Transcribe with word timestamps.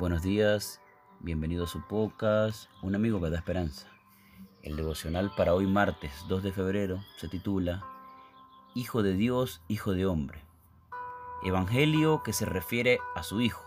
Buenos 0.00 0.22
días, 0.22 0.80
bienvenido 1.18 1.64
a 1.64 1.66
su 1.66 1.82
podcast, 1.82 2.70
Un 2.80 2.94
amigo 2.94 3.20
que 3.20 3.28
da 3.28 3.36
esperanza. 3.36 3.86
El 4.62 4.74
devocional 4.74 5.30
para 5.36 5.52
hoy 5.52 5.66
martes 5.66 6.24
2 6.26 6.42
de 6.42 6.52
febrero 6.52 7.04
se 7.18 7.28
titula 7.28 7.84
Hijo 8.74 9.02
de 9.02 9.12
Dios, 9.12 9.60
Hijo 9.68 9.92
de 9.92 10.06
Hombre. 10.06 10.42
Evangelio 11.44 12.22
que 12.22 12.32
se 12.32 12.46
refiere 12.46 12.98
a 13.14 13.22
su 13.22 13.42
Hijo, 13.42 13.62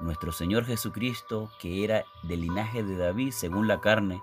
nuestro 0.00 0.32
Señor 0.32 0.64
Jesucristo, 0.64 1.50
que 1.60 1.84
era 1.84 2.06
del 2.22 2.40
linaje 2.40 2.82
de 2.82 2.96
David 2.96 3.32
según 3.32 3.68
la 3.68 3.82
carne, 3.82 4.22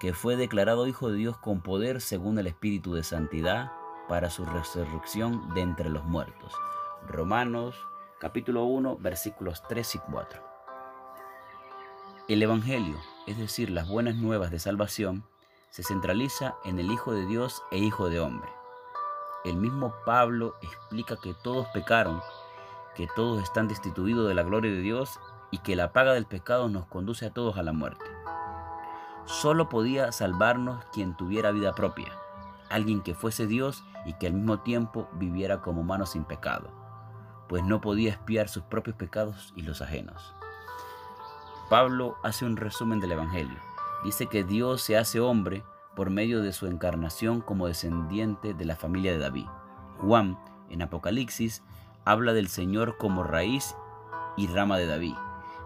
que 0.00 0.12
fue 0.12 0.34
declarado 0.34 0.88
Hijo 0.88 1.08
de 1.08 1.18
Dios 1.18 1.36
con 1.36 1.60
poder 1.60 2.00
según 2.00 2.36
el 2.40 2.48
Espíritu 2.48 2.94
de 2.94 3.04
Santidad 3.04 3.70
para 4.08 4.28
su 4.28 4.44
resurrección 4.44 5.54
de 5.54 5.60
entre 5.60 5.88
los 5.88 6.02
muertos. 6.02 6.52
Romanos 7.06 7.76
capítulo 8.20 8.64
1, 8.64 8.98
versículos 8.98 9.62
3 9.66 9.94
y 9.94 9.98
4. 9.98 10.42
El 12.28 12.42
Evangelio, 12.42 12.98
es 13.26 13.38
decir, 13.38 13.70
las 13.70 13.88
buenas 13.88 14.14
nuevas 14.16 14.50
de 14.50 14.58
salvación, 14.58 15.24
se 15.70 15.82
centraliza 15.82 16.54
en 16.66 16.78
el 16.78 16.92
Hijo 16.92 17.14
de 17.14 17.24
Dios 17.24 17.62
e 17.70 17.78
Hijo 17.78 18.10
de 18.10 18.20
hombre. 18.20 18.50
El 19.46 19.56
mismo 19.56 19.94
Pablo 20.04 20.54
explica 20.60 21.16
que 21.16 21.32
todos 21.32 21.66
pecaron, 21.68 22.20
que 22.94 23.08
todos 23.16 23.42
están 23.42 23.68
destituidos 23.68 24.28
de 24.28 24.34
la 24.34 24.42
gloria 24.42 24.70
de 24.70 24.82
Dios 24.82 25.18
y 25.50 25.56
que 25.56 25.74
la 25.74 25.94
paga 25.94 26.12
del 26.12 26.26
pecado 26.26 26.68
nos 26.68 26.84
conduce 26.88 27.24
a 27.24 27.32
todos 27.32 27.56
a 27.56 27.62
la 27.62 27.72
muerte. 27.72 28.04
Solo 29.24 29.70
podía 29.70 30.12
salvarnos 30.12 30.84
quien 30.92 31.16
tuviera 31.16 31.52
vida 31.52 31.74
propia, 31.74 32.12
alguien 32.68 33.00
que 33.00 33.14
fuese 33.14 33.46
Dios 33.46 33.82
y 34.04 34.12
que 34.12 34.26
al 34.26 34.34
mismo 34.34 34.60
tiempo 34.60 35.08
viviera 35.14 35.62
como 35.62 35.80
humano 35.80 36.04
sin 36.04 36.24
pecado 36.24 36.79
pues 37.50 37.64
no 37.64 37.80
podía 37.80 38.12
espiar 38.12 38.48
sus 38.48 38.62
propios 38.62 38.94
pecados 38.94 39.52
y 39.56 39.62
los 39.62 39.82
ajenos. 39.82 40.36
Pablo 41.68 42.16
hace 42.22 42.44
un 42.44 42.56
resumen 42.56 43.00
del 43.00 43.10
Evangelio. 43.10 43.58
Dice 44.04 44.28
que 44.28 44.44
Dios 44.44 44.82
se 44.82 44.96
hace 44.96 45.18
hombre 45.18 45.64
por 45.96 46.10
medio 46.10 46.42
de 46.42 46.52
su 46.52 46.68
encarnación 46.68 47.40
como 47.40 47.66
descendiente 47.66 48.54
de 48.54 48.64
la 48.64 48.76
familia 48.76 49.10
de 49.10 49.18
David. 49.18 49.46
Juan, 49.98 50.38
en 50.68 50.80
Apocalipsis, 50.80 51.64
habla 52.04 52.34
del 52.34 52.46
Señor 52.46 52.96
como 52.98 53.24
raíz 53.24 53.74
y 54.36 54.46
rama 54.46 54.78
de 54.78 54.86
David. 54.86 55.16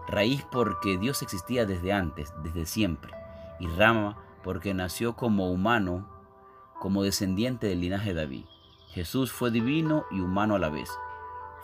Raíz 0.07 0.43
porque 0.51 0.97
Dios 0.97 1.21
existía 1.21 1.67
desde 1.67 1.93
antes, 1.93 2.33
desde 2.41 2.65
siempre, 2.65 3.13
y 3.59 3.67
rama 3.67 4.17
porque 4.43 4.73
nació 4.73 5.15
como 5.15 5.51
humano, 5.51 6.09
como 6.79 7.03
descendiente 7.03 7.67
del 7.67 7.81
linaje 7.81 8.15
de 8.15 8.21
David. 8.21 8.45
Jesús 8.89 9.31
fue 9.31 9.51
divino 9.51 10.05
y 10.09 10.21
humano 10.21 10.55
a 10.55 10.59
la 10.59 10.69
vez 10.69 10.89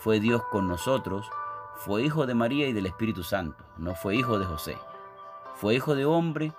fue 0.02 0.20
Dios 0.20 0.42
con 0.50 0.68
nosotros, 0.68 1.30
fue 1.76 2.02
hijo 2.02 2.26
de 2.26 2.34
María 2.34 2.68
y 2.68 2.74
del 2.74 2.88
Espíritu 2.88 3.22
Santo, 3.22 3.64
no 3.78 3.94
fue 3.94 4.16
hijo 4.16 4.40
de 4.40 4.46
José. 4.46 4.76
Fue 5.54 5.76
hijo 5.76 5.94
de 5.94 6.06
hombre, 6.06 6.54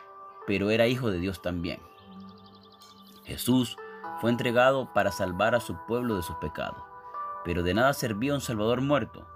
pero 0.46 0.70
era 0.70 0.86
hijo 0.86 1.10
de 1.10 1.18
Dios 1.18 1.42
también. 1.42 1.80
Jesús 3.24 3.76
fue 4.20 4.30
entregado 4.30 4.92
para 4.92 5.10
salvar 5.10 5.56
a 5.56 5.60
su 5.60 5.76
pueblo 5.88 6.14
de 6.14 6.22
sus 6.22 6.36
pecados, 6.36 6.84
pero 7.44 7.64
de 7.64 7.74
nada 7.74 7.94
servía 7.94 8.32
un 8.32 8.40
Salvador 8.40 8.80
muerto. 8.80 9.26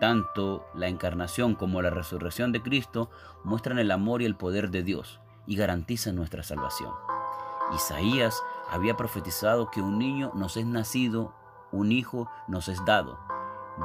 Tanto 0.00 0.66
la 0.74 0.88
encarnación 0.88 1.54
como 1.54 1.80
la 1.80 1.90
resurrección 1.90 2.50
de 2.50 2.60
Cristo 2.60 3.08
muestran 3.44 3.78
el 3.78 3.92
amor 3.92 4.20
y 4.20 4.24
el 4.24 4.34
poder 4.34 4.72
de 4.72 4.82
Dios 4.82 5.20
y 5.46 5.54
garantizan 5.54 6.16
nuestra 6.16 6.42
salvación. 6.42 6.92
Isaías 7.72 8.42
había 8.68 8.96
profetizado 8.96 9.70
que 9.70 9.80
un 9.80 9.96
niño 9.96 10.32
nos 10.34 10.56
es 10.56 10.66
nacido, 10.66 11.32
un 11.70 11.92
hijo 11.92 12.28
nos 12.48 12.66
es 12.66 12.84
dado 12.84 13.16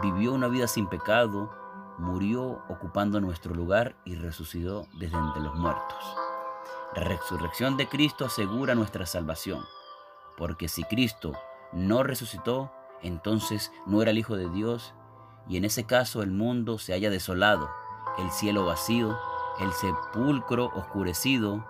vivió 0.02 0.34
una 0.34 0.48
vida 0.48 0.68
sin 0.68 0.88
pecado, 0.88 1.50
murió 1.98 2.64
ocupando 2.70 3.20
nuestro 3.20 3.54
lugar 3.54 3.96
y 4.06 4.16
resucitó 4.16 4.88
desde 5.00 5.18
entre 5.18 5.42
los 5.42 5.56
muertos. 5.56 6.16
La 6.96 7.04
resurrección 7.04 7.78
de 7.78 7.88
Cristo 7.88 8.26
asegura 8.26 8.76
nuestra 8.76 9.06
salvación, 9.06 9.64
porque 10.38 10.68
si 10.68 10.84
Cristo 10.86 11.34
no 11.72 12.04
resucitó, 12.04 12.72
entonces 13.02 13.72
no 13.86 14.02
era 14.02 14.12
el 14.12 14.18
Hijo 14.18 14.36
de 14.36 14.50
Dios, 14.50 14.94
y 15.48 15.58
en 15.58 15.66
ese 15.66 15.86
caso 15.86 16.22
el 16.22 16.32
mundo 16.32 16.78
se 16.78 16.94
haya 16.94 17.10
desolado, 17.10 17.70
el 18.18 18.32
cielo 18.32 18.66
vacío, 18.66 19.18
el 19.60 19.72
sepulcro 19.74 20.72
oscurecido, 20.74 21.66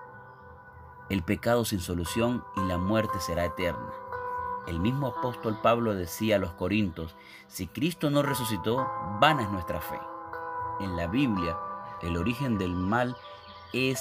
el 1.10 1.24
pecado 1.24 1.66
sin 1.66 1.80
solución 1.80 2.44
y 2.56 2.62
la 2.62 2.78
muerte 2.78 3.20
será 3.20 3.46
eterna. 3.46 3.90
El 4.70 4.80
mismo 4.80 5.08
apóstol 5.08 5.58
Pablo 5.64 5.96
decía 5.96 6.36
a 6.36 6.40
los 6.40 6.52
Corintios, 6.54 7.16
si 7.48 7.66
Cristo 7.66 8.12
no 8.12 8.22
resucitó, 8.22 8.88
vana 9.20 9.42
es 9.42 9.50
nuestra 9.50 9.82
fe. 9.82 10.00
En 10.80 10.96
la 10.96 11.08
Biblia, 11.08 11.58
el 12.04 12.16
origen 12.16 12.60
del 12.60 12.76
mal 12.76 13.18
es 13.74 14.00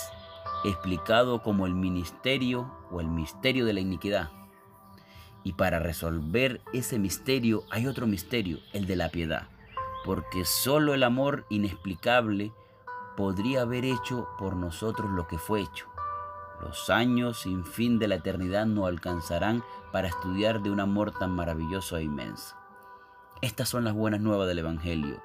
explicado 0.67 1.43
como 1.43 1.67
el 1.67 1.75
ministerio 1.75 2.71
o 2.91 3.01
el 3.01 3.09
misterio 3.09 3.65
de 3.65 3.73
la 3.73 3.81
iniquidad. 3.81 4.31
Y 5.43 5.55
para 5.55 5.79
resolver 5.79 6.61
ese 6.75 6.99
misterio 6.99 7.65
hay 7.71 7.87
otro 7.87 8.06
misterio, 8.06 8.59
el 8.75 8.87
de 8.87 8.97
la 8.97 9.09
piedad, 9.09 9.49
porque 10.05 10.45
solo 10.45 10.93
el 10.93 11.03
amor 11.03 11.47
inexplicable 11.49 12.53
podría 13.17 13.62
haber 13.62 13.87
hecho 13.87 14.29
por 14.39 14.55
nosotros 14.55 15.11
lo 15.12 15.27
que 15.27 15.39
fue 15.39 15.62
hecho. 15.62 15.87
Los 16.61 16.91
años 16.91 17.41
sin 17.41 17.65
fin 17.65 17.99
de 17.99 18.09
la 18.09 18.17
eternidad 18.17 18.67
no 18.67 18.87
alcanzarán 18.87 19.63
para 19.93 20.09
estudiar 20.09 20.61
de 20.61 20.71
un 20.71 20.81
amor 20.81 21.13
tan 21.13 21.31
maravilloso 21.31 21.97
e 21.97 22.03
inmenso. 22.03 22.57
Estas 23.41 23.69
son 23.69 23.85
las 23.85 23.95
buenas 23.95 24.21
nuevas 24.21 24.49
del 24.49 24.59
Evangelio. 24.59 25.23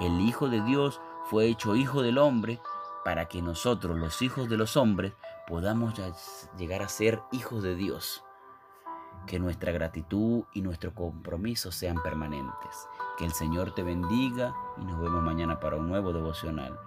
El 0.00 0.20
Hijo 0.20 0.48
de 0.48 0.60
Dios 0.62 1.00
fue 1.24 1.46
hecho 1.46 1.76
Hijo 1.76 2.02
del 2.02 2.18
hombre 2.18 2.60
para 3.04 3.26
que 3.26 3.40
nosotros, 3.40 3.98
los 3.98 4.20
hijos 4.22 4.48
de 4.48 4.58
los 4.58 4.76
hombres, 4.76 5.14
podamos 5.46 5.94
llegar 6.58 6.82
a 6.82 6.88
ser 6.88 7.22
hijos 7.32 7.62
de 7.62 7.74
Dios. 7.74 8.24
Que 9.26 9.38
nuestra 9.38 9.72
gratitud 9.72 10.44
y 10.52 10.60
nuestro 10.60 10.94
compromiso 10.94 11.72
sean 11.72 12.02
permanentes. 12.02 12.88
Que 13.16 13.24
el 13.24 13.32
Señor 13.32 13.74
te 13.74 13.82
bendiga 13.82 14.54
y 14.78 14.84
nos 14.84 15.00
vemos 15.00 15.22
mañana 15.22 15.60
para 15.60 15.76
un 15.76 15.88
nuevo 15.88 16.12
devocional. 16.12 16.78